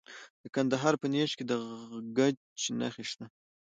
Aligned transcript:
د 0.43 0.43
کندهار 0.55 0.93
په 1.01 1.07
نیش 1.13 1.31
کې 1.37 1.43
د 1.51 1.53
ګچ 2.17 2.59
نښې 2.79 3.03
شته. 3.09 3.25